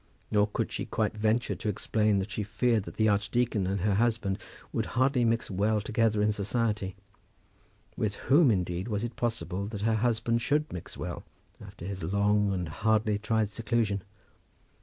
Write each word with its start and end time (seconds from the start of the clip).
Nor 0.31 0.47
could 0.47 0.71
she 0.71 0.85
quite 0.87 1.13
venture 1.15 1.53
to 1.53 1.69
explain 1.69 2.17
that 2.17 2.31
she 2.31 2.41
feared 2.41 2.85
that 2.85 2.95
the 2.95 3.07
archdeacon 3.07 3.67
and 3.67 3.81
her 3.81 3.93
husband 3.93 4.39
would 4.73 4.87
hardly 4.97 5.23
mix 5.23 5.51
well 5.51 5.79
together 5.79 6.23
in 6.23 6.31
society. 6.31 6.95
With 7.95 8.15
whom, 8.15 8.49
indeed, 8.49 8.87
was 8.87 9.03
it 9.03 9.15
possible 9.15 9.67
that 9.67 9.81
her 9.83 9.97
husband 9.97 10.41
should 10.41 10.73
mix 10.73 10.97
well, 10.97 11.23
after 11.63 11.85
his 11.85 12.01
long 12.01 12.51
and 12.51 12.67
hardly 12.67 13.19
tried 13.19 13.51
seclusion? 13.51 14.01